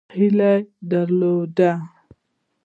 هیله 0.15 0.51
درلوده. 0.89 1.71